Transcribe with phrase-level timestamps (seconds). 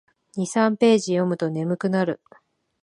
[0.47, 2.21] 二三ページ読むと眠くなる